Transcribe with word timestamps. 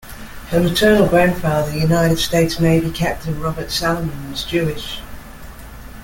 Her 0.49 0.59
maternal 0.59 1.05
grandfather, 1.07 1.77
United 1.77 2.17
States 2.17 2.59
Navy 2.59 2.89
Captain 2.89 3.39
Robert 3.39 3.69
Salomon, 3.69 4.31
was 4.31 4.43
Jewish. 4.43 4.99